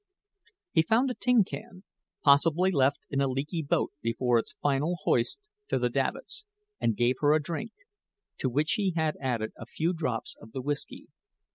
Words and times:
He 0.71 0.81
found 0.81 1.11
a 1.11 1.13
tin 1.13 1.43
can 1.43 1.83
possibly 2.23 2.71
left 2.71 3.05
in 3.11 3.21
a 3.21 3.27
leaky 3.27 3.61
boat 3.61 3.91
before 4.01 4.39
its 4.39 4.53
final 4.59 4.97
hoist 5.03 5.37
to 5.67 5.77
the 5.77 5.91
davits 5.91 6.43
and 6.79 6.97
gave 6.97 7.17
her 7.19 7.33
a 7.33 7.39
drink, 7.39 7.71
to 8.39 8.49
which 8.49 8.71
he 8.71 8.93
had 8.95 9.15
added 9.21 9.51
a 9.55 9.67
few 9.67 9.93
drops 9.93 10.35
of 10.41 10.53
the 10.53 10.61
whisky. 10.63 11.09